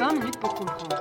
[0.00, 0.98] 20 minutes pour comprendre.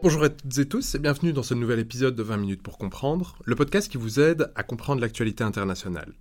[0.00, 2.78] Bonjour à toutes et tous et bienvenue dans ce nouvel épisode de 20 minutes pour
[2.78, 6.12] comprendre, le podcast qui vous aide à comprendre l'actualité internationale.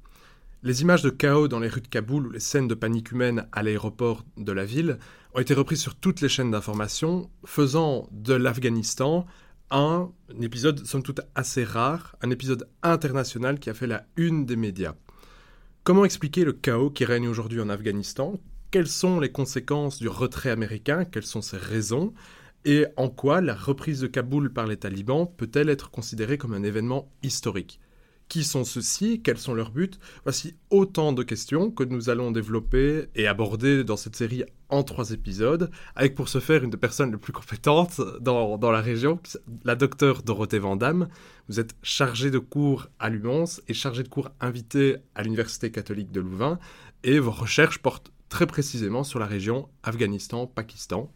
[0.64, 3.46] Les images de chaos dans les rues de Kaboul ou les scènes de panique humaine
[3.52, 4.98] à l'aéroport de la ville
[5.36, 9.28] ont été reprises sur toutes les chaînes d'information, faisant de l'Afghanistan
[9.72, 10.12] un,
[10.42, 14.96] épisode somme toute assez rare, un épisode international qui a fait la une des médias.
[15.84, 18.40] Comment expliquer le chaos qui règne aujourd'hui en Afghanistan?
[18.72, 21.06] Quelles sont les conséquences du retrait américain?
[21.06, 22.14] Quelles sont ses raisons?
[22.66, 26.64] Et en quoi la reprise de Kaboul par les talibans peut-elle être considérée comme un
[26.64, 27.80] événement historique?
[28.28, 29.92] Qui sont ceux-ci Quels sont leurs buts
[30.24, 35.12] Voici autant de questions que nous allons développer et aborder dans cette série en trois
[35.12, 39.20] épisodes, avec pour ce faire une des personnes les plus compétentes dans, dans la région,
[39.64, 41.08] la docteure Dorothée Vandamme.
[41.50, 46.12] Vous êtes chargée de cours à l'UMONS et chargée de cours invitée à l'Université catholique
[46.12, 46.60] de Louvain,
[47.04, 51.12] et vos recherches portent très précisément sur la région Afghanistan-Pakistan.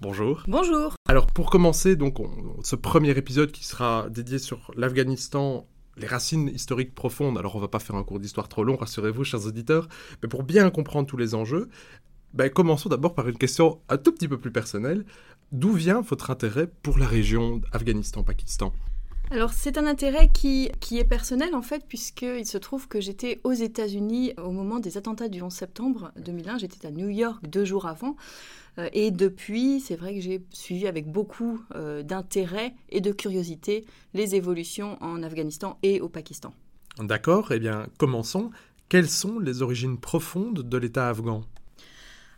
[0.00, 0.42] Bonjour.
[0.46, 0.94] Bonjour.
[1.08, 2.18] Alors pour commencer, donc
[2.62, 5.66] ce premier épisode qui sera dédié sur l'Afghanistan
[5.98, 7.38] les racines historiques profondes.
[7.38, 9.88] Alors on va pas faire un cours d'histoire trop long, rassurez-vous, chers auditeurs,
[10.22, 11.68] mais pour bien comprendre tous les enjeux,
[12.34, 15.04] ben, commençons d'abord par une question un tout petit peu plus personnelle.
[15.50, 18.72] D'où vient votre intérêt pour la région Afghanistan-Pakistan?
[19.30, 23.40] Alors c'est un intérêt qui, qui est personnel en fait puisqu'il se trouve que j'étais
[23.44, 27.64] aux États-Unis au moment des attentats du 11 septembre 2001, j'étais à New York deux
[27.64, 28.16] jours avant
[28.78, 33.84] euh, et depuis c'est vrai que j'ai suivi avec beaucoup euh, d'intérêt et de curiosité
[34.14, 36.54] les évolutions en Afghanistan et au Pakistan.
[36.98, 38.50] D'accord, eh bien commençons.
[38.88, 41.42] Quelles sont les origines profondes de l'État afghan?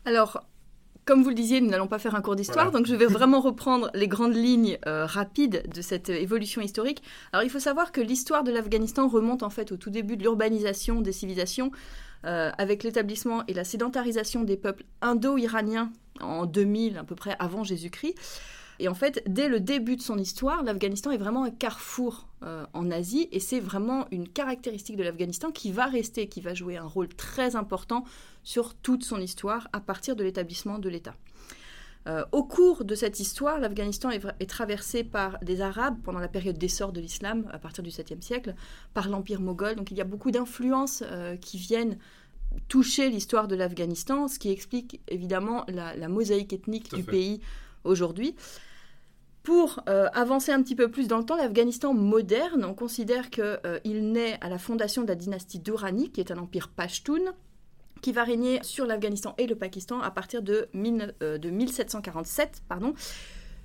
[0.04, 0.42] Alors,
[1.04, 3.40] comme vous le disiez, nous n'allons pas faire un cours d'histoire, donc je vais vraiment
[3.40, 7.02] reprendre les grandes lignes euh, rapides de cette évolution historique.
[7.32, 10.22] Alors il faut savoir que l'histoire de l'Afghanistan remonte en fait au tout début de
[10.22, 11.70] l'urbanisation des civilisations,
[12.26, 17.64] euh, avec l'établissement et la sédentarisation des peuples indo-iraniens en 2000 à peu près avant
[17.64, 18.14] Jésus-Christ.
[18.80, 22.64] Et en fait, dès le début de son histoire, l'Afghanistan est vraiment un carrefour euh,
[22.72, 26.78] en Asie et c'est vraiment une caractéristique de l'Afghanistan qui va rester, qui va jouer
[26.78, 28.04] un rôle très important
[28.42, 31.14] sur toute son histoire à partir de l'établissement de l'État.
[32.06, 36.56] Euh, au cours de cette histoire, l'Afghanistan est, traversé par des Arabes pendant la période
[36.56, 38.54] d'essor de l'islam, à partir du 7e siècle,
[38.94, 39.76] par l'Empire moghol.
[39.76, 41.98] Donc il y a beaucoup d'influences euh, qui viennent
[42.68, 47.40] toucher l'histoire de l'Afghanistan, ce qui explique évidemment la mosaïque ethnique du pays
[47.84, 48.34] aujourd'hui.
[49.42, 53.44] Pour euh, avancer un petit peu plus dans le temps, l'Afghanistan moderne, on considère qu'il
[53.64, 57.32] euh, naît à la fondation de la dynastie Durrani, qui est un empire pashtun,
[58.02, 62.94] qui va régner sur l'Afghanistan et le Pakistan à partir de, 1747 euh, pardon,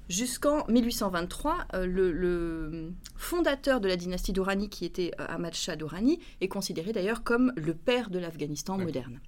[0.07, 1.67] jusqu'en 1823.
[1.83, 7.51] Le, fondateur de la dynastie Durrani, qui était Ahmad Shah Durrani, est considéré d'ailleurs comme
[7.57, 9.19] le père de l'Afghanistan moderne.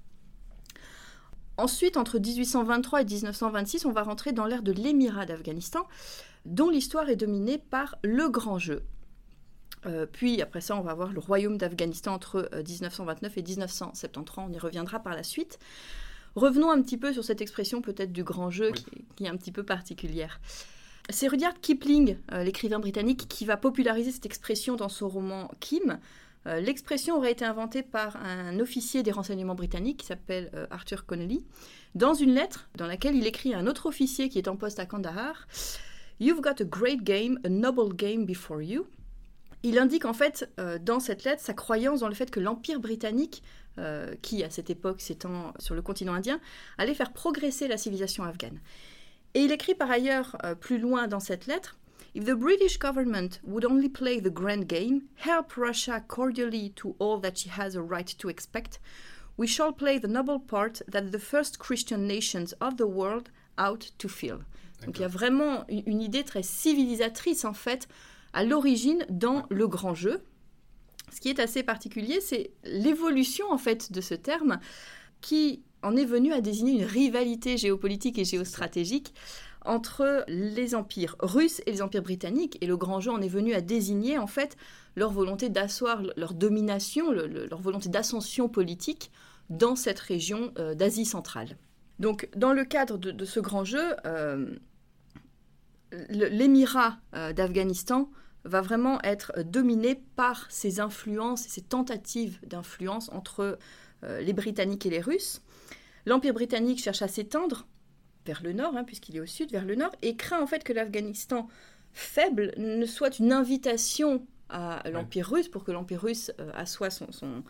[1.57, 5.87] Ensuite, entre 1823 et 1926, on va rentrer dans l'ère de l'émirat d'Afghanistan,
[6.47, 8.83] dont l'histoire est dominée par le grand jeu.
[9.85, 14.45] Euh, puis après ça, on va voir le royaume d'Afghanistan entre 1929 euh, et 1973,
[14.49, 15.59] on y reviendra par la suite.
[16.35, 18.71] Revenons un petit peu sur cette expression peut-être du grand jeu
[19.15, 20.39] qui, est un petit peu particulière.
[21.09, 25.99] C'est Rudyard Kipling, euh, l'écrivain britannique, qui va populariser cette expression dans son roman Kim.
[26.61, 31.45] L'expression aurait été inventée par un officier des renseignements britanniques qui s'appelle Arthur Connolly,
[31.93, 34.79] dans une lettre dans laquelle il écrit à un autre officier qui est en poste
[34.79, 35.45] à Kandahar
[36.19, 38.87] You've got a great game, a noble game before you.
[39.63, 42.79] Il indique en fait euh, dans cette lettre sa croyance dans le fait que l'Empire
[42.79, 43.43] britannique,
[43.77, 46.39] euh, qui à cette époque s'étend sur le continent indien,
[46.77, 48.59] allait faire progresser la civilisation afghane.
[49.33, 51.77] Et il écrit par ailleurs euh, plus loin dans cette lettre
[52.15, 57.19] If the British government would only play the grand game, help Russia cordially to all
[57.21, 58.79] that she has a right to expect,
[59.37, 63.29] we shall play the noble part that the first Christian nations of the world
[63.59, 64.39] out to fill.
[64.85, 67.87] Donc il y a vraiment une idée très civilisatrice en fait
[68.33, 70.21] à l'origine dans le grand jeu.
[71.11, 74.59] Ce qui est assez particulier, c'est l'évolution en fait de ce terme
[75.21, 79.13] qui en est venu à désigner une rivalité géopolitique et géostratégique
[79.65, 82.57] entre les empires russes et les empires britanniques.
[82.61, 84.57] Et le grand jeu en est venu à désigner en fait
[84.95, 89.11] leur volonté d'asseoir leur domination, leur volonté d'ascension politique
[89.49, 91.57] dans cette région euh, d'Asie centrale.
[91.99, 94.55] Donc, dans le cadre de, ce grand jeu, euh,
[96.09, 98.09] l'émirat euh, d'Afghanistan
[98.43, 103.57] va vraiment être dominé par ces influences et ces tentatives d'influence entre
[104.03, 105.41] euh, les Britanniques et les Russes.
[106.05, 107.67] L'Empire britannique cherche à s'étendre
[108.25, 110.63] vers le nord, hein, puisqu'il est au sud, vers le nord, et craint en fait
[110.63, 111.47] que l'Afghanistan
[111.93, 117.43] faible ne soit une invitation à l'Empire russe pour que l'Empire russe assoie son, son,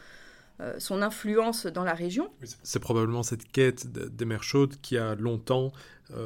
[0.59, 2.31] influence dans la région.
[2.63, 5.71] C'est probablement cette quête des mers chaudes qui a longtemps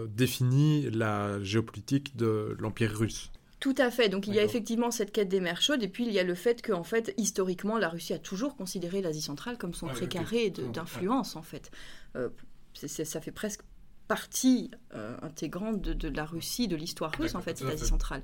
[0.07, 3.31] défini la géopolitique de l'Empire russe.
[3.61, 4.09] Tout à fait.
[4.09, 6.23] Donc il y a effectivement cette quête des mers chaudes, et puis il y a
[6.23, 9.87] le fait que, en fait, historiquement, la Russie a toujours considéré l'Asie centrale comme son
[9.87, 11.69] précaré d'influence, en fait.
[12.15, 12.29] Euh,
[12.73, 13.61] ça fait presque
[14.07, 18.23] partie euh, intégrante de, la Russie, de l'histoire russe, en fait, cette Asie centrale.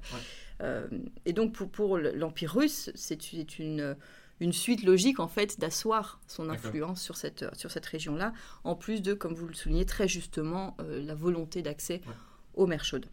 [0.63, 0.88] Euh,
[1.25, 3.95] et donc pour, pour l'Empire russe, c'est une,
[4.39, 9.01] une suite logique, en fait, d'asseoir son influence sur cette, sur cette région-là, en plus
[9.01, 12.01] de, comme vous le soulignez très justement, la volonté d'accès
[12.54, 13.07] aux mers chaudes.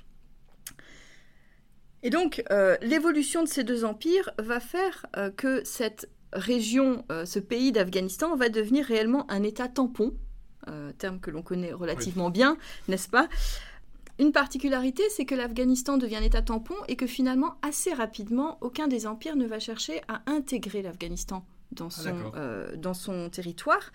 [2.05, 7.25] Et donc, euh, l'évolution de ces deux empires va faire euh, que cette région, euh,
[7.25, 10.15] ce pays d'Afghanistan, va devenir réellement un État tampon,
[10.97, 12.57] terme que l'on connaît relativement bien,
[12.89, 13.29] n'est-ce pas?
[14.19, 18.87] Une particularité, c'est que l'Afghanistan devient un État tampon et que finalement, assez rapidement, aucun
[18.87, 23.91] des empires ne va chercher à intégrer l'Afghanistan dans, ah, dans son territoire.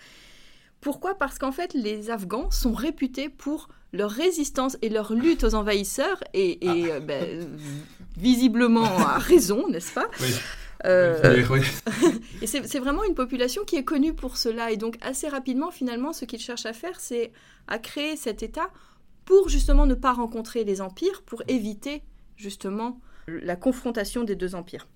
[0.82, 1.16] Pourquoi?
[1.16, 6.22] Parce qu'en fait, les Afghans sont réputés pour leur résistance et leur lutte aux envahisseurs,
[6.34, 6.74] et, ah.
[6.74, 7.48] euh, ben,
[8.18, 10.08] visiblement à raison, n'est-ce pas?
[10.22, 10.34] Oui.
[10.86, 11.46] Euh,
[12.42, 14.72] et c'est vraiment une population qui est connue pour cela.
[14.72, 17.32] Et donc, assez rapidement, finalement, ce qu'ils cherchent à faire, c'est
[17.68, 18.70] à créer cet État
[19.30, 22.02] pour justement ne pas rencontrer les empires, pour éviter
[22.36, 24.88] justement la confrontation des deux empires.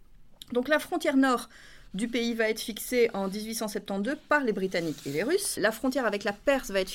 [0.53, 1.49] Donc, la frontière nord
[1.93, 5.57] du pays va être fixée en 1872 par les Britanniques et les Russes.
[5.57, 6.91] La frontière avec la Perse va être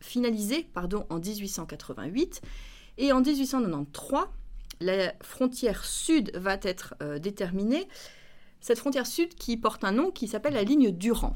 [0.00, 0.66] finalisée
[1.08, 2.42] en 1888.
[2.98, 4.20] Et en 1893,
[4.80, 7.88] la frontière sud va être euh, déterminée.
[8.60, 11.32] Cette frontière sud qui porte un nom qui s'appelle la ligne Durand.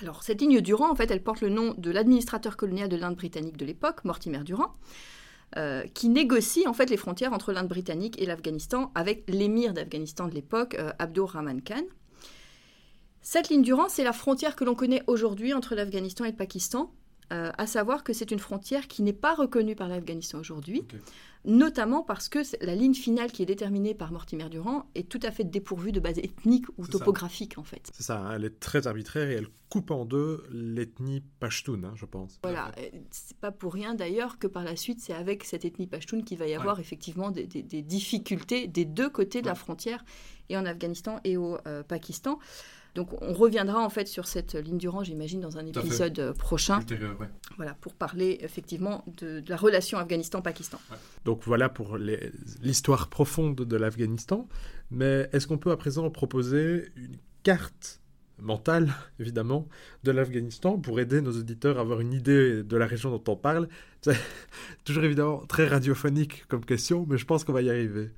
[0.00, 3.56] Alors, cette ligne Durand, en fait, porte le nom de l'administrateur colonial de l'Inde britannique
[3.56, 4.74] de l'époque, Mortimer Durand,
[5.56, 10.26] euh, qui négocie en fait les frontières entre l'Inde britannique et l'Afghanistan avec l'émir d'Afghanistan
[10.26, 11.84] de l'époque, euh, Abdur Rahman Khan.
[13.20, 16.90] Cette ligne Durand, c'est la frontière que l'on connaît aujourd'hui entre l'Afghanistan et le Pakistan,
[17.32, 20.84] euh, à savoir que c'est une frontière qui n'est pas reconnue par l'Afghanistan aujourd'hui,
[21.46, 25.30] notamment parce que la ligne finale qui est déterminée par Mortimer Durand est tout à
[25.30, 27.90] fait dépourvue de base ethnique ou topographique en fait.
[27.94, 31.94] C'est ça, hein, elle est très arbitraire et elle coupe en deux l'ethnie pashtun, hein,
[31.96, 32.38] je pense.
[32.42, 32.70] Voilà,
[33.10, 36.36] c'est pas pour rien d'ailleurs que par la suite c'est avec cette ethnie pashtun qu'il
[36.36, 40.04] va y avoir effectivement des, difficultés des deux côtés de la frontière,
[40.50, 42.38] et en Afghanistan et au euh, Pakistan.
[42.94, 46.32] Donc on reviendra en fait sur cette ligne du rang, j'imagine, dans un épisode euh,
[46.32, 46.80] prochain.
[47.56, 50.78] Voilà, pour parler effectivement de, la relation Afghanistan-Pakistan.
[51.24, 54.46] Donc voilà pour l'histoire profonde de l'Afghanistan.
[54.90, 58.01] Mais est-ce qu'on peut à présent proposer une carte
[58.42, 59.68] mentale, évidemment,
[60.04, 63.36] de l'Afghanistan pour aider nos auditeurs à avoir une idée de la région dont on
[63.36, 63.68] parle.
[64.02, 64.16] C'est
[64.84, 68.10] toujours évidemment très radiophonique comme question, mais je pense qu'on va y arriver.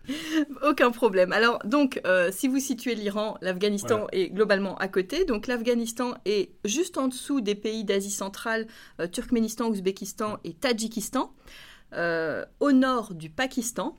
[0.62, 1.32] Aucun problème.
[1.32, 5.24] Alors, donc, euh, si vous situez l'Iran, l'Afghanistan est globalement à côté.
[5.24, 8.66] Donc, l'Afghanistan est juste en dessous des pays d'Asie centrale,
[9.00, 11.32] euh, Turkménistan, Ouzbékistan et Tadjikistan,
[11.92, 13.96] euh, au nord du Pakistan.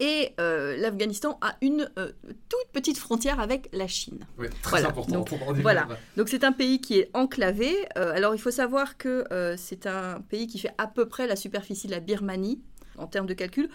[0.00, 2.12] Et euh, l'Afghanistan a une euh,
[2.48, 4.20] toute petite frontière avec la Chine.
[4.38, 5.12] Oui, très important.
[5.12, 5.88] Donc, voilà.
[6.16, 7.74] Donc c'est un pays qui est enclavé.
[7.96, 9.24] Euh, alors il faut savoir que
[9.56, 12.60] c'est un pays qui fait à peu près la superficie de la Birmanie
[12.98, 13.68] en termes de calcul.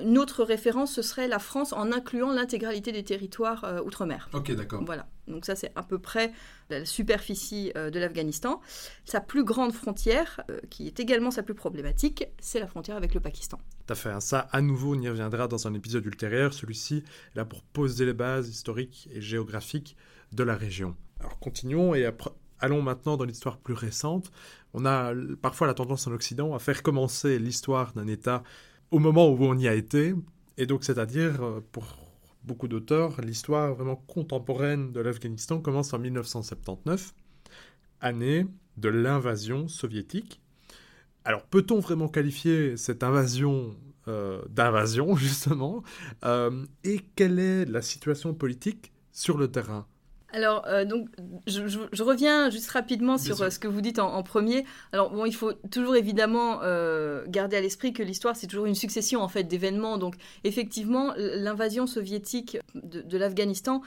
[0.00, 4.28] Une autre référence, ce serait la France en incluant l'intégralité des territoires euh, outre-mer.
[4.32, 4.82] Ok, d'accord.
[4.84, 5.06] Voilà.
[5.26, 6.32] Donc ça, c'est à peu près
[6.70, 8.60] la superficie euh, de l'Afghanistan.
[9.04, 13.14] Sa plus grande frontière, euh, qui est également sa plus problématique, c'est la frontière avec
[13.14, 13.58] le Pakistan.
[13.86, 14.20] Tout fait.
[14.20, 16.52] Ça, à nouveau, on y reviendra dans un épisode ultérieur.
[16.52, 19.96] Celui-ci est là pour poser les bases historiques et géographiques
[20.32, 20.96] de la région.
[21.20, 22.10] Alors continuons et
[22.58, 24.30] allons maintenant dans l'histoire plus récente.
[24.74, 28.42] On a parfois la tendance en Occident à faire commencer l'histoire d'un État
[28.90, 30.14] au moment où on y a été.
[30.58, 31.84] Et donc, c'est-à-dire, euh, pour
[32.44, 37.14] beaucoup d'auteurs, l'histoire vraiment contemporaine de l'Afghanistan commence en 1979,
[38.00, 40.40] année de l'invasion soviétique.
[41.26, 43.76] Alors, peut-on vraiment qualifier cette invasion
[44.08, 45.82] euh, d'invasion, justement
[46.24, 49.86] euh, Et quelle est la situation politique sur le terrain?
[50.36, 51.08] Alors, euh, donc,
[51.46, 54.64] je, reviens juste rapidement sur euh, ce que vous dites en, premier.
[54.92, 58.74] Alors, bon, il faut toujours évidemment euh, garder à l'esprit que l'histoire, c'est toujours une
[58.74, 59.98] succession en fait d'événements.
[59.98, 63.82] Donc, effectivement, l'invasion soviétique de, l'Afghanistan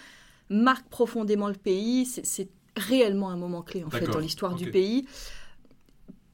[0.49, 2.05] marque profondément le pays.
[2.05, 5.05] C'est réellement un moment clé en fait dans l'histoire du pays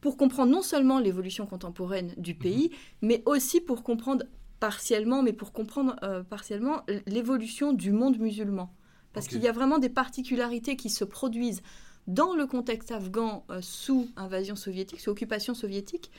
[0.05, 2.39] pour comprendre non seulement l'évolution contemporaine du mhm.
[2.39, 2.71] pays,
[3.01, 4.24] mais aussi pour comprendre
[4.59, 5.95] partiellement, mais pour comprendre
[6.29, 8.71] partiellement l'évolution du monde musulman.
[9.13, 11.63] Parce qu'il y a vraiment des particularités qui se produisent
[12.05, 16.12] dans le contexte afghan euh, sous invasion soviétique, sous occupation soviétique,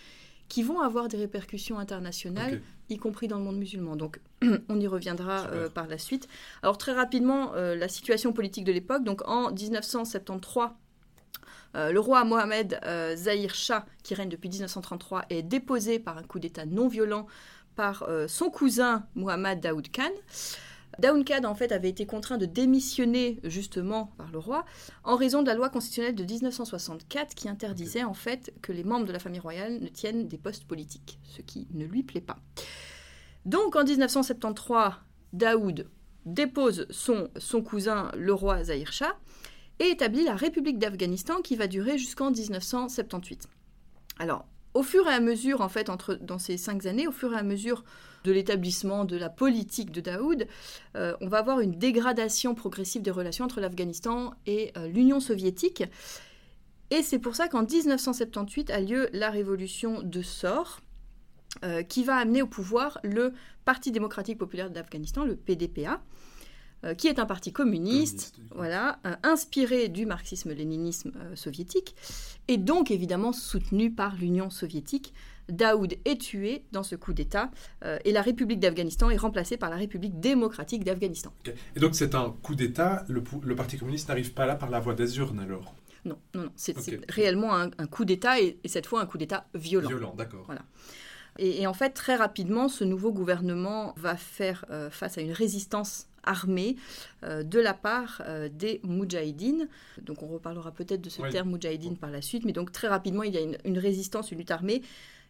[0.49, 3.97] qui vont avoir des répercussions internationales, y compris dans le monde musulman.
[3.97, 4.21] Donc,
[4.69, 6.29] on y reviendra euh, par la suite.
[6.63, 9.03] Alors, très rapidement, euh, la situation politique de l'époque.
[9.05, 10.71] Donc, en 1973,
[11.75, 12.81] euh, le roi Mohamed
[13.15, 17.27] Zahir Shah, qui règne depuis 1933, est déposé par un coup d'État non violent
[17.75, 20.09] par son cousin Mohamed Daoud Khan.
[21.03, 24.65] Khan, en fait, avait été contraint de démissionner, justement, par le roi,
[25.05, 29.07] en raison de la loi constitutionnelle de 1964 qui interdisait, en fait, que les membres
[29.07, 32.39] de la famille royale ne tiennent des postes politiques, ce qui ne lui plaît pas.
[33.45, 34.93] Donc, en 1973,
[35.33, 35.89] Daoud
[36.25, 39.17] dépose son, son cousin, le roi Zahir Shah,
[39.79, 43.49] et établit la République d'Afghanistan qui va durer jusqu'en 1978.
[44.19, 47.33] Alors, au fur et à mesure, en fait, entre, dans ces cinq années, au fur
[47.33, 47.83] et à mesure
[48.25, 50.47] de l'établissement de la politique de Daoud,
[50.97, 55.85] euh, on va avoir une dégradation progressive des relations entre l'Afghanistan et euh, l'Union soviétique.
[56.91, 60.81] Et c'est pour ça qu'en 1978 a lieu la révolution de Sor,
[61.65, 63.33] euh, qui va amener au pouvoir le
[63.65, 66.03] Parti démocratique populaire d'Afghanistan, le PDPA,
[66.99, 71.97] qui est un parti communiste, voilà, inspiré du marxisme-léninisme soviétique,
[72.49, 75.13] et donc évidemment soutenu par l'Union soviétique,
[75.49, 77.51] Daoud est tué dans ce coup d'État
[77.85, 81.33] euh, et la République d'Afghanistan est remplacée par la République démocratique d'Afghanistan.
[81.75, 83.23] Et donc c'est un coup d'État, le,
[83.55, 85.75] Parti communiste n'arrive pas là par la voie des urnes alors?
[86.05, 86.77] Non, non, non, c'est
[87.09, 89.89] réellement un, coup d'État et, cette fois un coup d'État violent.
[89.89, 90.45] Violent, d'accord.
[90.47, 90.63] Voilà.
[91.39, 96.07] Et, en fait, très rapidement, ce nouveau gouvernement va faire euh, face à une résistance
[96.27, 96.77] armée
[97.23, 99.69] euh, de la part des Moudjahidines.
[100.03, 103.23] Donc on reparlera peut-être de ce terme Moudjahidine par la suite, mais donc très rapidement,
[103.23, 104.83] il y a une, une résistance, une lutte armée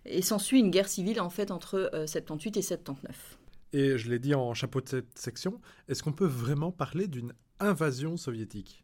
[0.08, 3.38] et s'ensuit une guerre civile en fait entre 78 euh, et 79.
[3.72, 7.32] Et je l'ai dit en chapeau de cette section, est-ce qu'on peut vraiment parler d'une
[7.60, 8.82] invasion soviétique?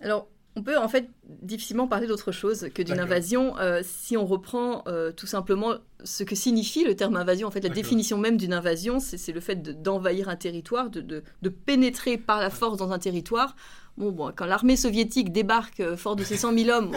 [0.00, 1.08] Alors, on peut en fait
[1.42, 6.24] difficilement parler d'autre chose que d'une invasion euh, si on reprend euh, tout simplement ce
[6.24, 7.46] que signifie le terme invasion.
[7.46, 11.48] En fait, la définition même d'une invasion, c'est le fait d'envahir un territoire, de, de,
[11.48, 13.54] pénétrer par la force dans un territoire
[13.96, 16.96] Bon, quand l'armée soviétique débarque euh, fort de ses 100 000 hommes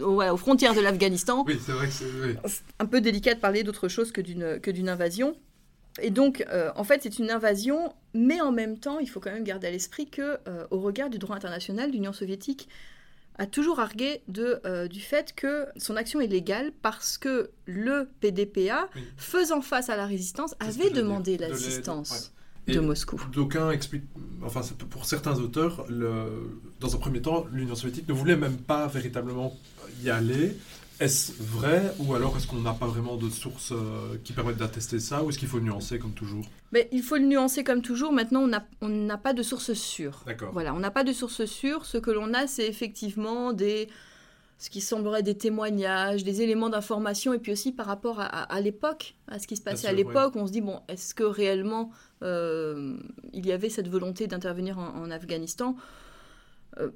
[0.00, 1.44] aux frontières de l'Afghanistan,
[2.44, 5.36] c'est un peu délicat de parler d'autre chose que d'une invasion.
[6.02, 9.32] Et donc, euh, en fait, c'est une invasion, mais en même temps, il faut quand
[9.32, 12.68] même garder à l'esprit que, euh, au regard du droit international, l'Union soviétique
[13.36, 18.88] a toujours argué de, du fait que son action est légale parce que le PDPA,
[19.16, 22.32] faisant face à la résistance, avait demandé l'assistance
[22.68, 23.20] de Moscou.
[23.32, 24.04] D'aucuns expliquent,
[24.42, 26.48] enfin pour certains auteurs, le,
[26.80, 29.56] dans un premier temps, l'Union soviétique ne voulait même pas véritablement
[30.02, 30.56] y aller.
[31.00, 35.00] Est-ce vrai ou alors est-ce qu'on n'a pas vraiment de sources euh, qui permettent d'attester
[35.00, 36.46] ça ou est-ce qu'il faut nuancer comme toujours?
[36.72, 38.12] Mais Il faut le nuancer comme toujours.
[38.12, 38.48] Maintenant,
[38.80, 40.22] on n'a pas de sources sûres.
[40.26, 40.52] D'accord.
[40.52, 41.84] Voilà, on n'a pas de sources sûres.
[41.84, 43.88] Ce que l'on a, c'est effectivement des
[44.58, 49.14] ce qui semblerait des témoignages, des éléments d'information, et puis aussi par rapport à, l'époque,
[49.28, 51.90] à ce qui se passait à l'époque, on se dit, bon, est-ce que réellement
[52.22, 52.96] euh,
[53.32, 55.76] il y avait cette volonté d'intervenir en, Afghanistan?
[56.78, 56.90] Euh,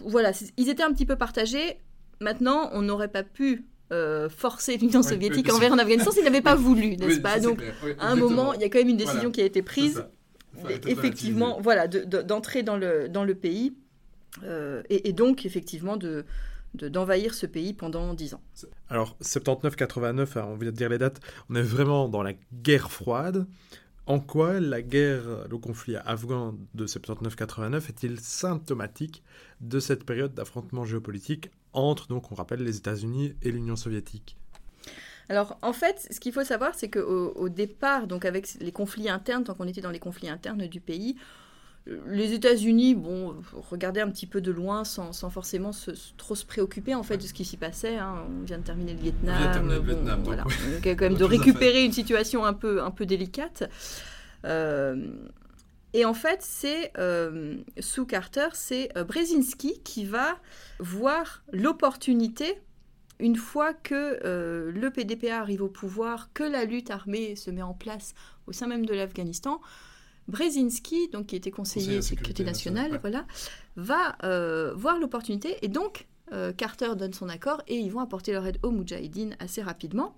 [0.00, 1.78] Voilà, ils étaient un petit peu partagés.
[2.20, 6.54] Maintenant, on n'aurait pas pu euh, forcer l'Union soviétique envers en Afghanistan s'ils n'avaient pas
[6.54, 7.38] voulu, n'est-ce pas?
[7.40, 7.62] Donc,
[7.98, 10.04] à un moment, il y a quand même une décision qui a été prise,
[10.86, 13.74] effectivement, voilà, d'entrer dans le, dans le pays.
[14.90, 16.24] et, donc effectivement de,
[16.74, 18.42] d'envahir ce pays pendant 10 ans.
[18.88, 22.90] Alors 79-89, hein, on vient de dire les dates, on est vraiment dans la guerre
[22.90, 23.46] froide.
[24.06, 29.24] En quoi la guerre, le conflit afghan de 79-89 est-il symptomatique
[29.60, 34.36] de cette période d'affrontement géopolitique entre, donc on rappelle, les États-Unis et l'Union soviétique?
[35.28, 39.08] Alors, en fait, ce qu'il faut savoir, c'est qu'au au départ, donc avec les conflits
[39.08, 41.16] internes, tant qu'on était dans les conflits internes du pays,
[42.06, 43.36] les États-Unis, bon,
[43.70, 45.70] regardaient un petit peu de loin sans, forcément
[46.16, 47.96] trop se préoccuper en fait de ce qui s'y passait.
[47.96, 48.24] Hein.
[48.28, 49.68] On vient de terminer le Vietnam.
[49.68, 50.44] le Vietnam voilà.
[50.82, 53.70] quand même de récupérer une situation un peu, un peu délicate.
[54.44, 55.12] Euh,
[55.92, 60.38] et en fait, c'est euh, sous Carter, c'est euh, Brzezinski qui va
[60.80, 62.60] voir l'opportunité,
[63.18, 64.18] une fois que
[64.74, 68.14] le PDPA arrive au pouvoir, que la lutte armée se met en place
[68.46, 69.60] au sein même de l'Afghanistan,
[70.28, 73.26] Brzezinski, donc qui était conseiller sécurité, nationale, voilà,
[73.76, 75.56] va euh, voir l'opportunité.
[75.62, 79.36] Et donc euh, Carter donne son accord et ils vont apporter leur aide aux Moudjahidines
[79.38, 80.16] assez rapidement.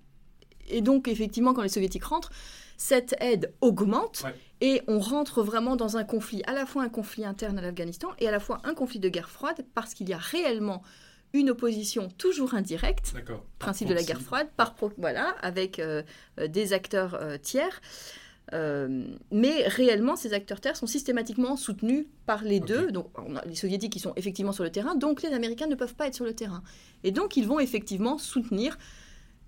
[0.67, 2.31] Et donc effectivement, quand les soviétiques rentrent,
[2.77, 4.23] cette aide augmente
[4.61, 8.09] et on rentre vraiment dans un conflit, à la fois un conflit interne à l'Afghanistan
[8.19, 10.81] et à la fois un conflit de guerre froide parce qu'il y a réellement
[11.33, 13.13] une opposition toujours indirecte,
[13.59, 16.01] principe de la guerre froide, par voilà, avec euh,
[16.47, 17.81] des acteurs tiers.
[18.53, 22.91] Euh, mais réellement, ces acteurs terres sont systématiquement soutenus par les deux.
[22.91, 25.75] Donc, on a les soviétiques qui sont effectivement sur le terrain, donc les Américains ne
[25.75, 26.63] peuvent pas être sur le terrain.
[27.03, 28.77] Et donc, ils vont effectivement soutenir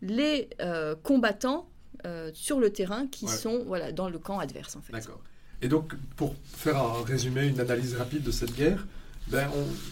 [0.02, 0.50] les
[1.04, 1.68] combattants
[2.34, 4.94] sur le terrain qui sont voilà, dans le camp adverse en fait.
[4.94, 5.22] D'accord.
[5.62, 8.88] Et donc, pour faire un résumé, une analyse rapide de cette guerre,
[9.28, 9.48] ben,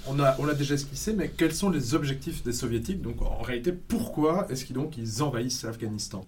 [0.08, 3.02] on, on, a, on l'a déjà esquissé, mais quels sont les objectifs des soviétiques?
[3.02, 6.26] Donc, en réalité, pourquoi est-ce qu'ils donc ils envahissent l'Afghanistan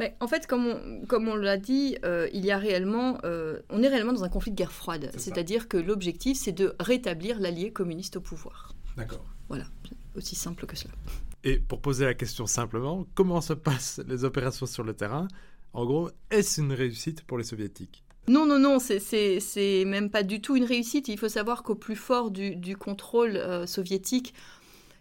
[0.00, 3.60] mais en fait, comme on, comme on l'a dit, euh, il y a réellement, euh,
[3.68, 5.10] on est réellement dans un conflit de guerre froide.
[5.18, 8.74] C'est-à-dire que l'objectif, c'est de rétablir l'allié communiste au pouvoir.
[8.96, 9.22] D'accord.
[9.48, 9.66] Voilà,
[10.16, 10.94] aussi simple que cela.
[11.44, 15.28] Et pour poser la question simplement, comment se passent les opérations sur le terrain?
[15.74, 18.02] En gros, est-ce une réussite pour les soviétiques?
[18.26, 21.08] Non, non, non, c'est même pas du tout une réussite.
[21.08, 24.32] Il faut savoir qu'au plus fort du, contrôle euh, soviétique,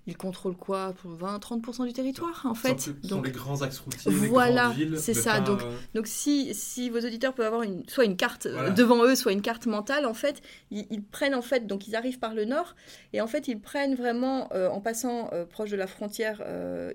[0.09, 0.93] ils contrôlent quoi?
[1.05, 2.79] 20-30% du territoire, en fait.
[2.79, 5.39] Ce sont les grands axes routiers, voilà, c'est ça.
[5.39, 5.61] Donc,
[5.93, 9.31] donc si, si vos auditeurs peuvent avoir une, soit une carte euh, devant eux, soit
[9.31, 12.75] une carte mentale, en fait, ils, prennent, en fait, donc ils arrivent par le nord,
[13.13, 16.43] et en fait, ils prennent vraiment, euh, en passant proche de la frontière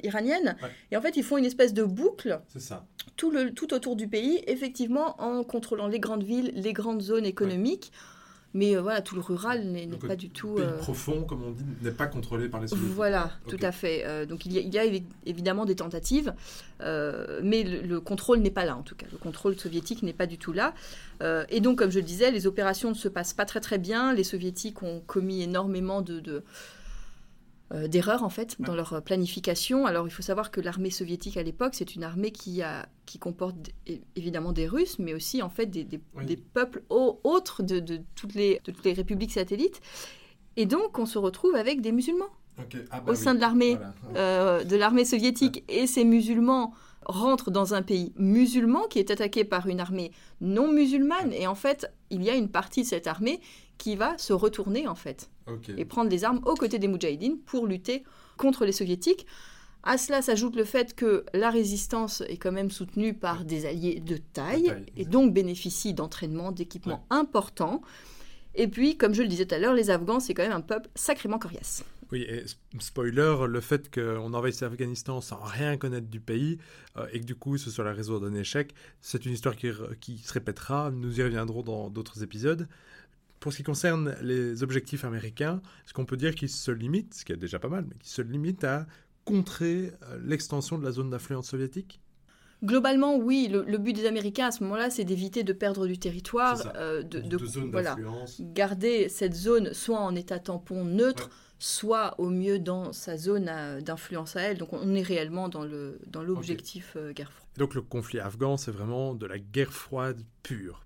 [0.03, 0.57] iranienne,
[0.91, 2.41] et en fait, ils font une espèce de boucle.
[2.49, 2.85] C'est ça
[3.17, 7.27] tout, le, tout autour du pays, effectivement en contrôlant les grandes villes, les grandes zones
[7.27, 7.93] économiques.
[8.55, 10.59] Mais euh, voilà, tout le rural n'est pas du tout.
[10.59, 12.95] Le euh, profond, comme on dit, n'est pas contrôlé par les soviétiques.
[12.95, 14.05] Voilà, tout à fait.
[14.07, 14.85] Euh, donc il y, a, il y, a,
[15.27, 16.33] évidemment des tentatives,
[16.81, 19.07] mais le, contrôle n'est pas là en tout cas.
[19.11, 20.73] Le contrôle soviétique n'est pas du tout là.
[21.49, 24.15] et donc, comme je le disais, les opérations ne se passent pas très très bien.
[24.15, 26.45] Les soviétiques ont commis énormément de, de
[27.73, 29.87] euh, d'erreurs en fait dans leur planification.
[29.87, 33.19] Alors il faut savoir que l'armée soviétique à l'époque, c'est une armée qui, a, qui
[33.19, 33.57] comporte
[34.17, 38.61] évidemment des Russes, mais aussi en fait des, des, peuples autres de, de, toutes les,
[38.65, 39.81] de toutes les républiques satellites.
[40.57, 42.29] Et donc on se retrouve avec des musulmans
[42.91, 43.79] ah, bah au sein de l'armée
[44.15, 45.65] euh, de l'armée soviétique.
[45.69, 46.73] Et ces musulmans
[47.07, 51.33] rentrent dans un pays musulman qui est attaqué par une armée non musulmane.
[51.33, 53.41] Et en fait, il y a une partie de cette armée
[53.79, 55.31] qui va se retourner en fait
[55.77, 58.05] et prendre les armes aux côtés des Moudjahidines pour lutter
[58.37, 59.27] contre les soviétiques.
[59.83, 64.01] À cela s'ajoute le fait que la résistance est quand même soutenue par des alliés
[64.01, 67.83] de taille, et donc bénéficie d'entraînement, d'équipements importants.
[68.55, 70.63] Et puis, comme je le disais tout à l'heure, les Afghans, c'est quand même un
[70.63, 71.85] peuple sacrément coriace.
[72.15, 72.45] Oui, et
[72.79, 76.59] spoiler, le fait qu'on envahisse l'Afghanistan sans rien connaître du pays
[76.97, 79.69] euh, et que du coup ce soit la réseau d'un échec, c'est une histoire qui,
[80.01, 80.93] qui, se répétera.
[80.93, 82.69] Nous y reviendrons dans d'autres épisodes.
[83.41, 87.25] Pour ce qui concerne les objectifs américains, est-ce qu'on peut dire qu'ils se limitent, ce
[87.25, 88.87] qui est déjà pas mal, mais qu'ils se limitent à
[89.25, 92.01] contrer euh, l'extension de la zone d'influence soviétique?
[92.63, 93.49] Globalement, oui.
[93.51, 97.19] Le, but des Américains à ce moment-là, c'est d'éviter de perdre du territoire, euh, de,
[97.19, 97.37] de,
[97.73, 97.97] voilà,
[98.39, 101.29] garder cette zone soit en état tampon neutre,
[101.65, 103.51] soit au mieux dans sa zone
[103.81, 104.59] d'influence à elle.
[104.59, 107.49] Donc on est réellement dans l'objectif dans euh, guerre froide.
[107.57, 110.85] Donc le conflit afghan, c'est vraiment de la guerre froide pure.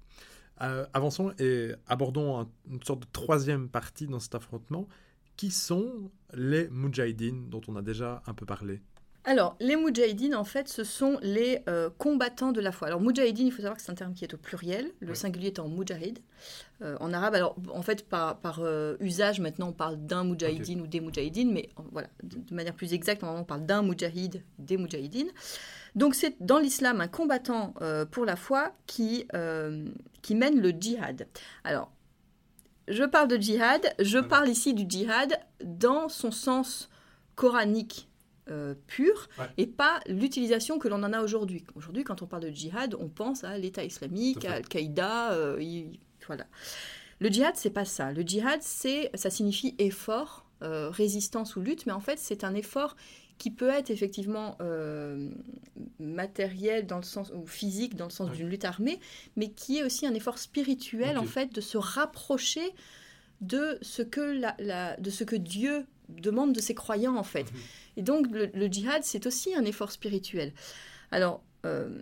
[0.61, 4.87] Euh, avançons et abordons une sorte de troisième partie dans cet affrontement.
[5.37, 8.81] Qui sont les Moudjahidines dont on a déjà un peu parlé?
[9.29, 12.89] Alors, les Moudjahidines, en fait, ce sont les euh, combattants de la foi.
[12.89, 15.49] Alors, Moudjahidine, il faut savoir que c'est un terme qui est au pluriel, le singulier
[15.49, 16.21] étant Moudjahid.
[16.83, 18.63] Euh, en arabe, alors, en fait, par, par
[19.01, 23.23] usage, maintenant, on parle d'un Moudjahidine ou des Moudjahidines, mais voilà, de, manière plus exacte,
[23.23, 25.31] on parle d'un Moudjahid, des Moudjahidines.
[25.95, 29.89] Donc c'est dans l'islam un combattant euh, pour la foi qui, euh,
[30.23, 31.27] qui mène le djihad.
[31.65, 31.91] Alors,
[32.87, 36.89] je parle de djihad, je parle ici du djihad dans son sens
[37.35, 38.08] coranique
[38.51, 41.65] euh, pur et pas l'utilisation que l'on en a aujourd'hui.
[41.75, 45.37] Aujourd'hui, quand on parle de djihad, on pense à l'État islamique, à Al-Qaïda,
[46.27, 46.47] voilà.
[47.21, 48.13] Le djihad, c'est pas ça.
[48.13, 52.97] Le djihad, c'est, ça signifie effort, résistance ou lutte, mais en fait, c'est un effort
[53.39, 55.31] qui peut être effectivement euh,
[55.99, 59.01] matériel dans le sens ou physique dans le sens d'une lutte armée,
[59.37, 62.75] mais qui est aussi un effort spirituel en fait de se rapprocher
[63.41, 64.21] de ce que
[64.59, 67.53] la, de ce que Dieu demande de ses croyants en fait.
[67.53, 67.59] Mhm.
[67.99, 70.53] Et donc le, djihad c'est aussi un effort spirituel.
[71.11, 72.01] Alors euh,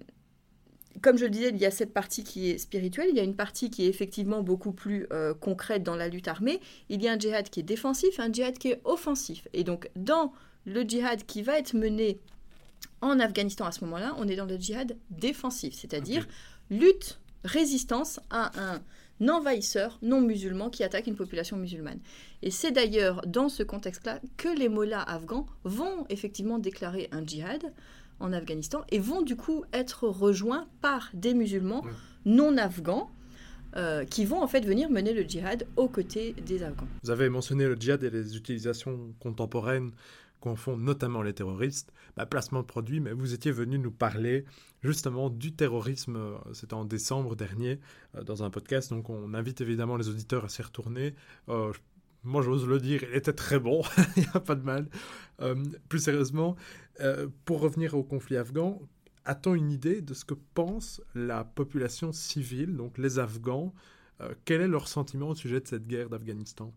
[1.02, 3.22] comme je le disais, il y a cette partie qui est spirituelle, il y a
[3.22, 6.60] une partie qui est effectivement beaucoup plus euh, concrète dans la lutte armée.
[6.88, 9.48] Il y a un djihad qui est défensif, un djihad qui est offensif.
[9.52, 10.32] Et donc, dans
[10.64, 12.18] le djihad qui va être mené
[13.00, 16.26] en Afghanistan à ce moment-là, on est dans le djihad défensif, c'est-à-dire
[16.70, 18.82] lutte, résistance à un
[19.20, 21.98] envahisseur non musulman qui attaque une population musulmane.
[22.42, 27.72] Et c'est d'ailleurs dans ce contexte-là que les mollahs afghans vont effectivement déclarer un djihad
[28.20, 31.84] en Afghanistan et vont du coup être rejoints par des musulmans
[32.24, 33.10] non afghans
[33.76, 36.86] euh, qui vont en fait venir mener le djihad aux côtés des Afghans.
[37.02, 39.90] Vous avez mentionné le djihad et les utilisations contemporaines
[40.46, 44.44] qu'en font notamment les terroristes, bah, placement de produits, mais vous étiez venu nous parler
[44.80, 47.80] justement du terrorisme, euh, c'était en décembre dernier,
[48.14, 51.16] euh, dans un podcast, donc on invite évidemment les auditeurs à s'y retourner.
[51.48, 51.72] Euh,
[52.22, 53.82] moi j'ose le dire, il était très bon,
[54.16, 54.88] il n'y a pas de mal.
[55.88, 56.56] Plus sérieusement,
[57.44, 58.80] pour revenir au conflit afghan,
[59.24, 63.74] a-t-on une idée de ce que pense la population civile, donc les Afghans?
[64.44, 66.72] Quel est leur sentiment au sujet de cette guerre d'Afghanistan?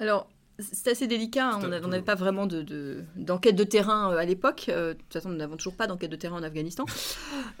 [0.00, 1.50] Alors, c'est assez délicat.
[1.50, 1.60] Hein.
[1.62, 4.64] On n'avait pas vraiment d'enquête de, de, terrain à l'époque.
[4.68, 6.84] de toute façon, nous n'avons toujours pas d'enquête de terrain en Afghanistan.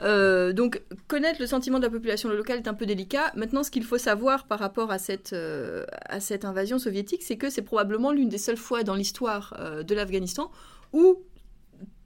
[0.00, 3.32] donc, connaître le sentiment de la population locale est un peu délicat.
[3.36, 5.34] Maintenant, ce qu'il faut savoir par rapport à cette,
[6.06, 9.54] à cette invasion soviétique, c'est que c'est probablement l'une des seules fois dans l'histoire
[9.86, 10.50] de l'Afghanistan
[10.92, 11.22] où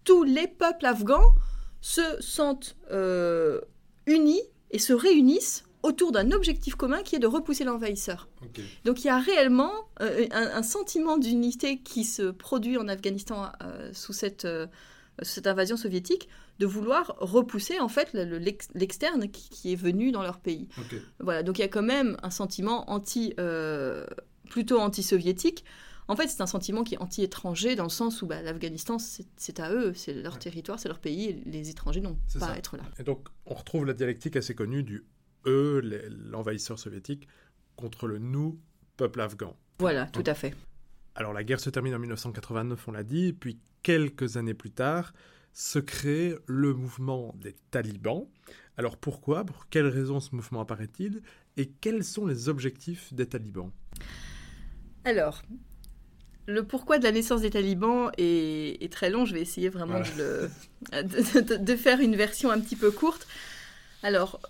[0.05, 1.35] tous les peuples afghans
[1.81, 3.61] se sentent euh,
[4.07, 8.29] unis et se réunissent autour d'un objectif commun qui est de repousser l'envahisseur.
[8.85, 13.90] Donc il y a réellement euh, un, sentiment d'unité qui se produit en Afghanistan euh,
[13.93, 14.47] sous cette,
[15.23, 18.12] cette, invasion soviétique, de vouloir repousser en fait
[18.75, 20.69] l'externe qui, est venu dans leur pays.
[21.19, 23.35] Voilà, donc il y a quand même un sentiment anti,
[24.51, 25.64] plutôt anti-soviétique.
[26.11, 29.61] En fait, c'est un sentiment qui est anti-étranger dans le sens où bah, l'Afghanistan, c'est
[29.61, 32.77] à eux, c'est leur territoire, c'est leur pays, et les étrangers n'ont pas à être
[32.77, 32.83] là.
[32.99, 35.05] Et donc, on retrouve la dialectique assez connue du
[35.46, 35.81] eux,
[36.31, 37.29] l'envahisseur soviétique,
[37.76, 38.59] contre le nous,
[38.96, 39.57] peuple afghan.
[39.79, 40.55] Voilà, tout à fait.
[41.14, 45.12] Alors, la guerre se termine en 1989, on l'a dit, puis quelques années plus tard,
[45.53, 48.26] se crée le mouvement des talibans.
[48.76, 49.44] Alors pourquoi?
[49.44, 51.22] Pour quelles raisons ce mouvement apparaît-il?
[51.57, 53.70] Et quels sont les objectifs des talibans?
[55.05, 55.42] Alors,
[56.46, 59.24] le pourquoi de la naissance des talibans est, très long.
[59.24, 60.00] Je vais essayer vraiment
[60.92, 63.26] de, faire une version un petit peu courte.
[64.03, 64.40] Alors,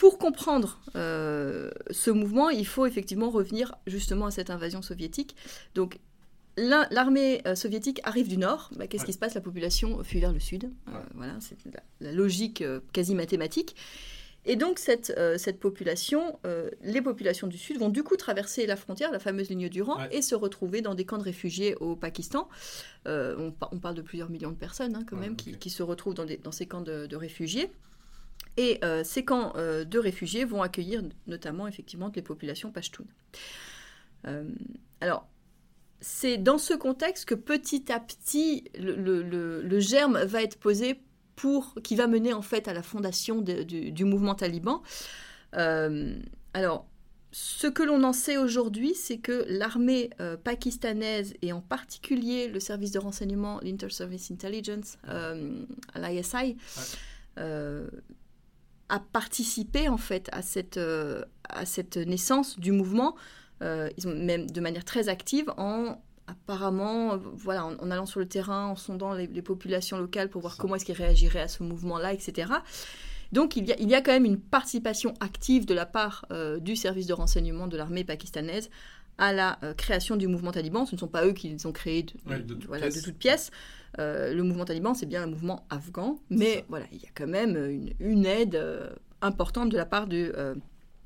[0.00, 5.36] pour comprendre euh, ce mouvement, il faut effectivement revenir justement à cette invasion soviétique.
[5.74, 5.98] Donc,
[6.56, 8.70] l'armée euh, soviétique arrive du nord.
[8.76, 9.34] Bah, qu'est-ce qui se passe?
[9.34, 10.70] La population fuit vers le sud.
[10.88, 11.58] Euh, voilà, c'est
[12.00, 13.76] la, logique quasi mathématique.
[14.46, 16.38] Et donc cette, cette population,
[16.82, 19.98] les populations du Sud vont du coup traverser la frontière, la fameuse ligne du rang,
[20.10, 22.48] et se retrouver dans des camps de réfugiés au Pakistan.
[23.04, 26.52] On, parle de plusieurs millions de personnes hein, quand même qui, se retrouvent dans, dans
[26.52, 27.70] ces camps de, réfugiés.
[28.56, 33.06] Et ces camps de réfugiés vont accueillir notamment effectivement les populations pashtunes.
[35.00, 35.28] alors,
[36.00, 40.98] c'est dans ce contexte que petit à petit, le, le, le germe va être posé
[41.82, 44.82] qui va mener en fait à la fondation du, mouvement taliban.
[45.56, 46.16] Euh,
[46.54, 46.86] alors,
[47.32, 52.60] ce que l'on en sait aujourd'hui, c'est que l'armée euh, pakistanaise et en particulier le
[52.60, 56.56] service de renseignement, l'Inter-Service Intelligence, euh, l'ISI,
[58.90, 60.78] a participé en fait à cette,
[61.48, 63.14] à cette naissance du mouvement,
[63.62, 65.96] ils ont même de manière très active en
[66.30, 70.76] apparemment, voilà, en, allant sur le terrain, en sondant les, populations locales pour voir comment
[70.76, 72.52] est-ce qu'ils réagiraient à ce mouvement-là, etc.
[73.32, 76.26] Donc il y, a, il y, a, quand même une participation active de la part
[76.32, 78.70] euh, du service de renseignement de l'armée pakistanaise
[79.18, 80.86] à la euh, création du mouvement taliban.
[80.86, 82.54] Ce ne sont pas eux qui les ont créés de,
[83.00, 83.50] toutes pièces.
[83.98, 87.26] Euh, le mouvement taliban, c'est bien un mouvement afghan, mais voilà, il y a quand
[87.26, 88.60] même une, une aide
[89.20, 90.30] importante de la part du,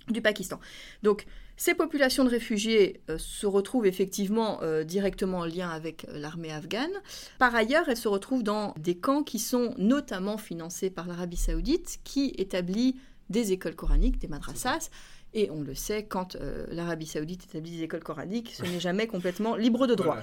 [0.08, 0.60] du Pakistan.
[1.02, 6.18] Donc ces populations de réfugiés euh, se retrouvent effectivement euh, directement en lien avec euh,
[6.18, 6.90] l'armée afghane.
[7.38, 12.00] Par ailleurs, elles se retrouvent dans des camps qui sont notamment financés par l'Arabie saoudite,
[12.02, 12.96] qui établit
[13.30, 14.90] des écoles coraniques, des madrasas.
[15.32, 16.36] Et on le sait, quand
[16.68, 20.18] l'Arabie saoudite établit des écoles coraniques, ce n'est jamais complètement libre de droit.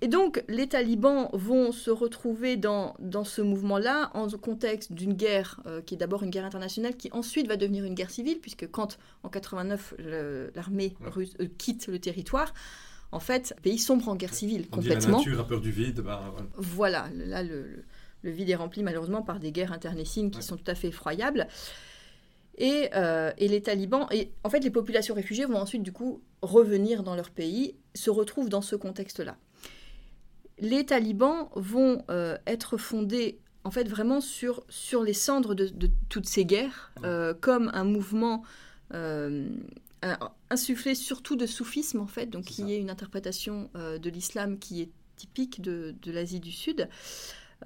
[0.00, 5.60] Et donc, les talibans vont se retrouver dans, dans ce mouvement-là en contexte d'une guerre
[5.66, 8.70] euh, qui est d'abord une guerre internationale, qui ensuite va devenir une guerre civile, puisque
[8.70, 9.94] quand, en 89,
[10.54, 12.54] l'armée russe euh, quitte le territoire,
[13.10, 15.18] en fait, le pays sombre en guerre civile complètement.
[15.18, 16.00] la nature a peur du vide.
[16.00, 17.08] Bah, voilà.
[17.14, 17.82] là, le,
[18.22, 21.48] le, vide est rempli malheureusement par des guerres internecines qui sont tout à fait effroyables.
[22.58, 26.20] Et, euh, et, les talibans, et en fait, les populations réfugiées vont ensuite, du coup,
[26.42, 29.36] revenir dans leur pays, se retrouvent dans ce contexte-là
[30.60, 36.26] les talibans vont euh, être fondés en fait vraiment sur, sur les cendres de, toutes
[36.26, 38.42] ces guerres, euh, comme un mouvement
[38.94, 39.48] euh,
[40.50, 44.90] insufflé surtout de soufisme en fait, donc qui est une interprétation de l'islam qui est
[45.16, 46.88] typique de, l'Asie du Sud.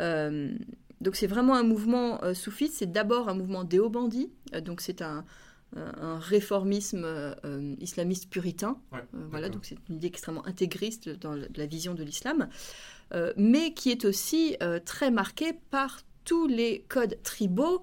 [0.01, 4.31] donc c'est vraiment un mouvement soufiste, c'est d'abord un mouvement déobandi,
[4.65, 5.25] donc c'est un,
[5.77, 8.79] un réformisme euh, islamiste puritain.
[8.93, 8.99] Euh,
[9.31, 12.49] voilà, donc c'est une idée extrêmement intégriste dans la vision de l'islam,
[13.15, 17.83] euh, mais qui est aussi très marquée par tous les codes tribaux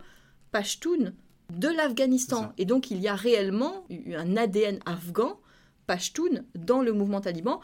[0.51, 1.13] pashtuns
[1.51, 2.53] de l'Afghanistan.
[2.57, 5.39] Et donc il y a réellement un ADN afghan,
[5.87, 7.59] pashtun, dans le mouvement taliban.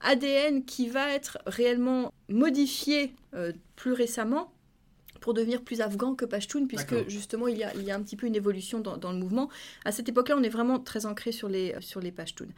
[0.00, 3.14] ADN qui va être réellement modifié
[3.74, 4.53] plus récemment
[5.24, 8.02] pour devenir plus afghan que Pashtun, puisque justement il y, a, il y a un
[8.02, 9.48] petit peu une évolution dans, le mouvement.
[9.86, 12.52] À cette époque-là, on est vraiment très ancré sur les, sur les Pashtuns.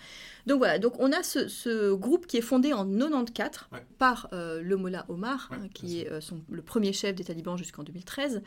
[0.48, 4.76] Donc voilà, donc on a ce, groupe qui est fondé en 94 par euh, le
[4.76, 8.42] Mollah Omar, hein, qui est euh, son, le premier chef des talibans jusqu'en 2013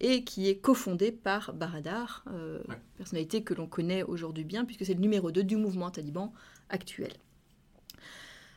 [0.00, 2.58] et qui est cofondé par Baradar, euh,
[2.98, 6.34] personnalité que l'on connaît aujourd'hui bien, puisque c'est le numéro 2 du mouvement taliban
[6.68, 7.14] actuel.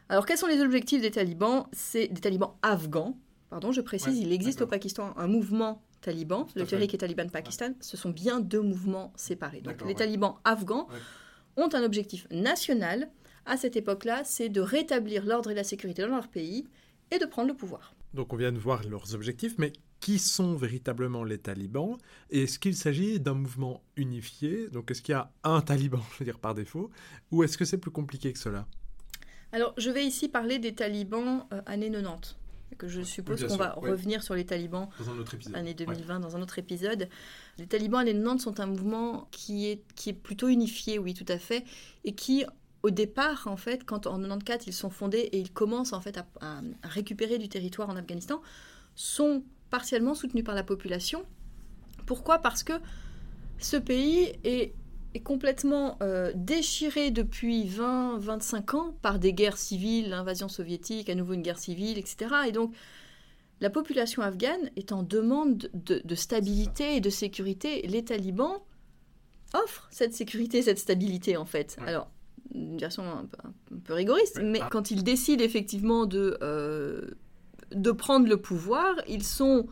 [0.10, 1.68] Alors, quels sont les objectifs des talibans?
[1.72, 3.16] C'est des talibans afghans.
[3.52, 7.74] Pardon, je précise, il existe au Pakistan un mouvement taliban, le Tariq et Taliban Pakistan.
[7.82, 9.60] Ce sont bien deux mouvements séparés.
[9.60, 10.88] Donc, les talibans afghans
[11.58, 13.10] ont un objectif national.
[13.46, 16.66] À cette époque-là, c'est de rétablir l'ordre et la sécurité dans leur pays
[17.12, 17.94] et de prendre le pouvoir.
[18.14, 21.98] Donc, on vient de voir leurs objectifs, mais qui sont véritablement les talibans?
[22.30, 24.70] Et est-ce qu'il s'agit d'un mouvement unifié?
[24.70, 26.90] Donc est-ce qu'il y a un taliban, je veux dire par défaut,
[27.32, 28.66] ou est-ce que c'est plus compliqué que cela?
[29.52, 32.36] Alors je vais ici parler des talibans euh, années 90.
[32.78, 35.56] Que je suppose qu'on va revenir sur les talibans dans un autre épisode.
[35.56, 37.10] année 2020 dans un autre épisode.
[37.58, 41.26] Les talibans années 90 sont un mouvement qui est, qui est plutôt unifié, oui, tout
[41.28, 41.64] à fait,
[42.06, 42.46] et qui
[42.84, 46.18] au départ, en fait, quand en 94 ils sont fondés et ils commencent en fait
[46.18, 48.42] à, à récupérer du territoire en Afghanistan,
[48.96, 51.24] sont partiellement soutenu par la population.
[52.06, 52.40] Pourquoi?
[52.40, 52.74] Parce que
[53.60, 54.74] ce pays est,
[55.20, 61.42] complètement euh, déchiré depuis 20-25 ans par des guerres civiles, l'invasion soviétique, à nouveau une
[61.42, 62.34] guerre civile, etc.
[62.48, 62.74] Et donc,
[63.60, 67.82] la population afghane est en demande de, stabilité et de sécurité.
[67.88, 68.60] Les talibans
[69.54, 71.78] offrent cette sécurité, cette stabilité, en fait.
[71.86, 72.10] Alors,
[72.56, 73.28] une version un
[73.84, 76.38] peu, rigoriste, mais, quand ils décident effectivement de...
[76.42, 77.18] Euh,
[77.72, 79.68] de prendre le pouvoir, ils sont...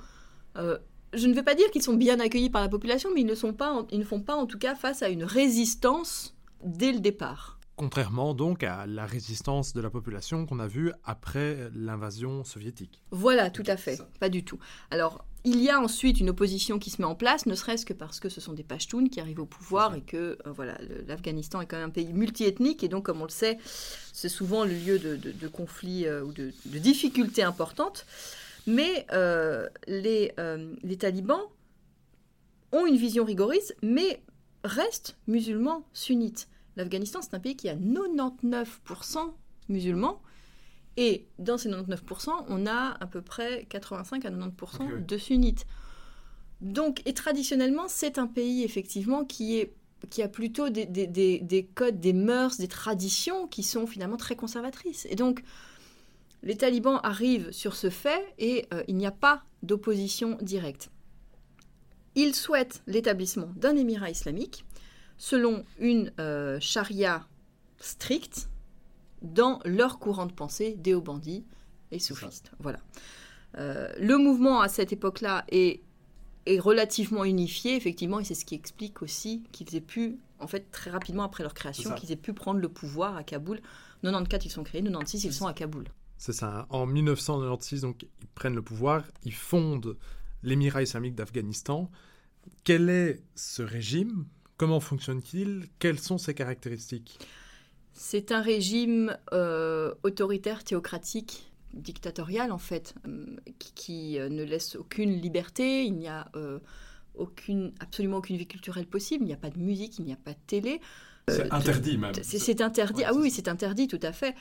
[0.58, 0.78] Euh,
[1.14, 3.36] je ne vais pas dire qu'ils sont bien accueillis par la population, mais ils ne,
[3.36, 7.00] sont pas, ils ne font pas en tout cas face à une résistance dès le
[7.00, 7.60] départ.
[7.76, 13.02] Contrairement donc à la résistance de la population qu'on a vue après l'invasion soviétique.
[13.12, 14.02] Voilà, tout à fait.
[14.20, 14.60] Pas du tout.
[14.92, 17.94] Alors, il y a ensuite une opposition qui se met en place, ne serait-ce que
[17.94, 21.62] parce que ce sont des Pashtuns qui arrivent au pouvoir et que euh, voilà, l'Afghanistan
[21.62, 23.58] est quand même un pays multiethnique et donc, comme on le sait,
[24.12, 28.06] c'est souvent le lieu de, conflits euh, ou de, difficultés importantes.
[28.70, 30.32] Mais euh, les,
[30.84, 31.42] les talibans
[32.72, 34.22] ont une vision rigoriste, mais
[34.64, 36.48] restent musulmans sunnites.
[36.76, 39.34] L'Afghanistan, c'est un pays qui a 99%
[39.70, 40.22] musulmans.
[40.98, 45.66] Et dans ces 99%, on a à peu près 85 à 90% de sunnites.
[46.62, 49.74] Donc, et traditionnellement, c'est un pays effectivement qui, est,
[50.10, 55.08] qui a plutôt des, des, codes, des mœurs, des traditions qui sont finalement très conservatrices.
[55.10, 55.44] Et donc,
[56.44, 60.90] les talibans arrivent sur ce fait et euh, il n'y a pas d'opposition directe.
[62.16, 64.66] Ils souhaitent l'établissement d'un émirat islamique
[65.18, 67.28] selon une euh, charia
[67.78, 68.50] stricte
[69.22, 71.44] dans leur courant de pensée déobandis
[71.92, 72.52] et soufistes.
[72.60, 72.80] Voilà.
[73.58, 75.82] Euh, le mouvement à cette époque-là est,
[76.46, 80.72] est, relativement unifié, effectivement, et c'est ce qui explique aussi qu'ils aient pu, en fait,
[80.72, 83.60] très rapidement après leur création, qu'ils aient pu prendre le pouvoir à Kaboul.
[84.04, 85.86] 94, ils sont créés, 96, ils sont à Kaboul.
[86.20, 86.68] C'est ça.
[86.70, 89.96] En 1996, donc, ils prennent le pouvoir, ils fondent
[90.44, 91.90] l'émirat islamique d'Afghanistan.
[92.66, 94.26] Quel est ce régime?
[94.58, 95.70] Comment fonctionne-t-il?
[95.80, 97.18] Quelles sont ses caractéristiques?
[97.94, 103.38] C'est un régime euh, autoritaire, théocratique, dictatorial en fait, euh,
[103.76, 105.86] qui, euh, ne laisse aucune liberté.
[105.86, 106.30] Il n'y a
[107.80, 109.24] absolument aucune vie culturelle possible.
[109.24, 110.82] Il n'y a pas de musique, il n'y a pas de télé.
[111.28, 112.14] C'est interdit même.
[112.22, 113.04] C'est interdit.
[113.04, 114.36] ah oui, c'est interdit tout à fait.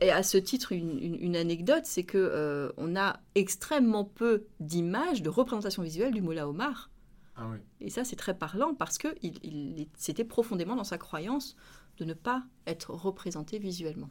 [0.00, 5.82] Et à ce titre, une, anecdote, c'est que on a extrêmement peu d'images, de représentations
[5.82, 6.90] visuelles du Moullah Omar
[7.36, 7.46] ah
[7.80, 11.56] Et ça, c'est très parlant parce que il, c'était profondément dans sa croyance
[11.98, 14.10] de ne pas être représenté visuellement.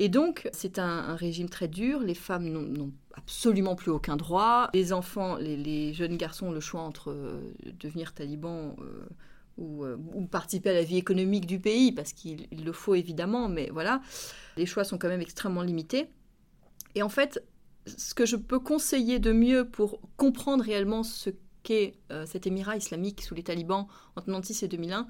[0.00, 2.00] Et donc, c'est un, régime très dur.
[2.00, 4.70] Les femmes n'ont absolument plus aucun droit.
[4.72, 9.08] Les enfants, les, jeunes garçons ont le choix entre euh, devenir talibans euh,
[9.58, 13.70] euh, ou, participer à la vie économique du pays, parce qu'il le faut évidemment, mais
[13.72, 14.00] voilà.
[14.56, 16.08] Les choix sont quand même extrêmement limités.
[16.94, 17.42] Et en fait,
[17.86, 21.30] ce que je peux conseiller de mieux pour comprendre réellement ce
[22.10, 25.06] euh, cet émirat islamique sous les talibans entre 1996 et 2001,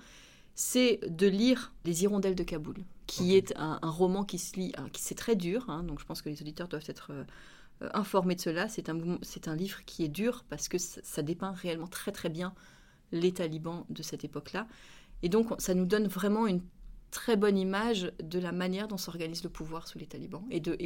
[0.55, 5.03] c'est de lire Les Hirondelles de Kaboul, qui est un, roman qui se lit, qui
[5.03, 7.25] c'est très dur, hein, donc je pense que les auditeurs doivent être euh,
[7.83, 8.69] euh, informés de cela.
[8.69, 12.29] C'est un, c'est un livre qui est dur parce que ça, dépeint réellement très très
[12.29, 12.53] bien
[13.13, 14.67] les talibans de cette époque-là.
[15.23, 16.63] Et donc ça nous donne vraiment une
[17.11, 20.77] très bonne image de la manière dont s'organise le pouvoir sous les talibans et de,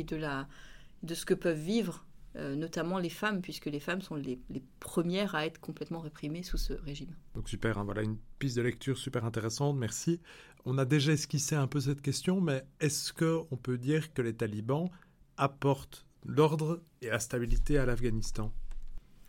[1.03, 2.05] de ce que peuvent vivre
[2.37, 4.41] euh, notamment les femmes, puisque les femmes sont les,
[4.81, 7.15] premières à être complètement réprimées sous ce régime.
[7.35, 10.19] Donc super, hein, voilà une piste de lecture super intéressante, merci.
[10.65, 14.35] On a déjà esquissé un peu cette question, mais est-ce qu'on peut dire que les
[14.35, 14.89] talibans
[15.37, 18.51] apportent l'ordre et la stabilité à l'Afghanistan?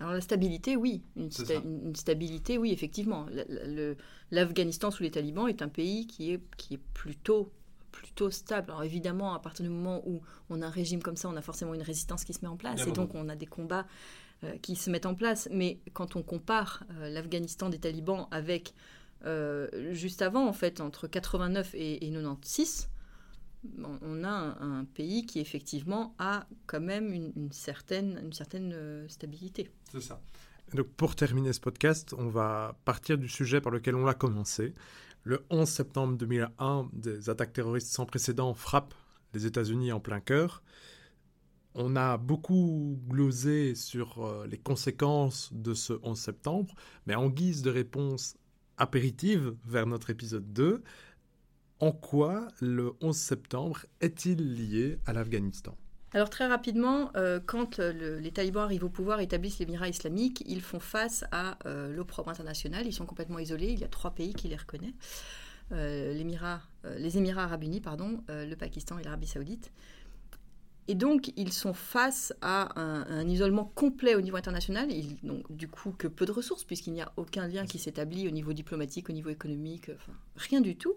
[0.04, 1.02] Alors la stabilité, oui.
[1.16, 3.26] Une, stabilité, oui, effectivement.
[4.32, 7.54] L'Afghanistan sous les talibans est un pays qui est, qui est plutôt,
[7.94, 8.72] plutôt stable.
[8.72, 11.42] Alors évidemment, à partir du moment où on a un régime comme ça, on a
[11.42, 12.76] forcément une résistance qui se met en place.
[12.76, 13.88] Bien et donc on a des combats
[14.44, 15.48] euh, qui se mettent en place.
[15.52, 18.74] Mais quand on compare euh, l'Afghanistan des talibans avec
[19.24, 22.89] euh, juste avant, en fait, entre 89 et, et 96,
[24.02, 24.30] on- a
[24.63, 29.69] un, pays qui effectivement a quand même une, une certaine, une certaine euh, stabilité.
[29.91, 30.21] C'est ça.
[30.73, 34.73] Donc pour terminer ce podcast, on va partir du sujet par lequel on l'a commencé.
[35.23, 38.93] Le 11 septembre 2001, des attaques terroristes sans précédent frappent
[39.34, 40.63] les États-Unis en plein cœur.
[41.76, 46.76] On a beaucoup glosé sur euh, les conséquences de ce 11 septembre,
[47.08, 48.36] mais en guise de réponse
[48.78, 50.84] apéritive vers notre épisode 2,
[51.84, 55.76] en quoi le 11 septembre est-il lié à l'Afghanistan?
[56.13, 59.89] Alors très rapidement, euh, quand euh, le- les talibans arrivent au pouvoir et établissent l'Émirat
[59.89, 62.88] islamique, ils font face à euh, l'opprobre international.
[62.88, 63.67] Ils sont complètement isolés.
[63.74, 64.93] Il y a trois pays qui les reconnaissent.
[65.72, 69.72] Les Émirats arabes unis, pardon, le Pakistan et l'Arabie saoudite.
[70.88, 74.91] Et donc, ils sont face à un, isolement complet au niveau international.
[74.91, 78.28] Ils n'ont du coup que peu de ressources, puisqu'il n'y a aucun lien qui s'établit
[78.28, 79.89] au niveau diplomatique, au niveau économique,
[80.36, 80.93] rien du tout.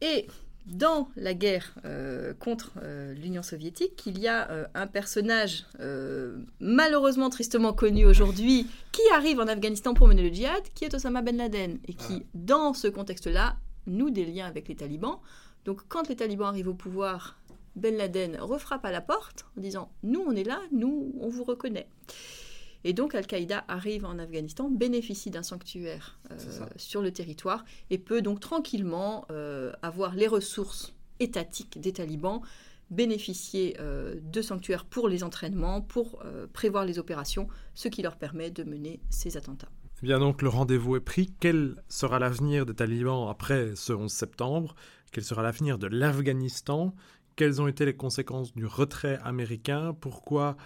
[0.00, 0.26] Et
[0.68, 5.64] dans la guerre euh, contre euh, l'Union soviétique, il y a euh, un personnage
[6.60, 11.22] malheureusement tristement connu aujourd'hui qui arrive en Afghanistan pour mener le djihad, qui est Osama
[11.22, 13.56] Ben Laden, et qui, dans ce contexte-là,
[13.86, 15.18] noue des liens avec les talibans.
[15.64, 17.38] Donc quand les talibans arrivent au pouvoir,
[17.76, 21.44] Ben Laden refrappe à la porte en disant⁇ Nous, on est là, nous, on vous
[21.44, 21.88] reconnaît⁇
[22.84, 26.36] et donc Al-Qaïda arrive en Afghanistan, bénéficie d'un sanctuaire euh,
[26.76, 32.42] sur le territoire et peut donc tranquillement euh, avoir les ressources étatiques des talibans,
[32.90, 38.16] bénéficier euh, de sanctuaires pour les entraînements, pour euh, prévoir les opérations, ce qui leur
[38.16, 39.68] permet de mener ces attentats.
[40.02, 41.32] Eh bien donc le rendez-vous est pris.
[41.40, 44.74] Quel sera l'avenir des talibans après ce 11 septembre?
[45.12, 46.94] Quel sera l'avenir de l'Afghanistan?
[47.36, 49.96] Quelles ont été les conséquences du retrait américain?
[50.00, 50.56] Pourquoi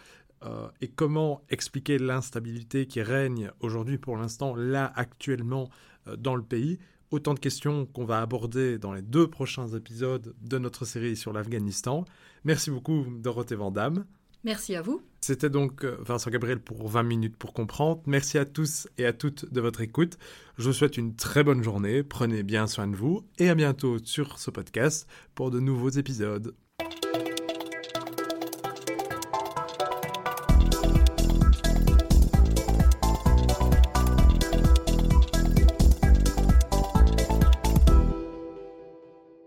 [0.45, 5.69] euh, et comment expliquer l'instabilité qui règne aujourd'hui pour l'instant, là actuellement,
[6.09, 6.79] euh, dans le pays?
[7.11, 11.33] Autant de questions qu'on va aborder dans les deux prochains épisodes de notre série sur
[11.33, 12.05] l'Afghanistan.
[12.45, 14.07] Merci beaucoup Dorothée Vandamme.
[14.45, 15.03] Merci à vous.
[15.21, 18.03] C'était donc euh, Vincent Gabriel pour 20 minutes pour comprendre.
[18.07, 20.19] Merci à tous et à toutes de votre écoute.
[20.59, 23.99] Je vous souhaite une très bonne journée, prenez bien soin de vous et à bientôt
[24.03, 26.55] sur ce podcast pour de nouveaux épisodes.